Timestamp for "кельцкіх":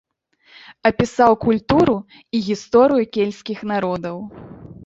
3.19-3.59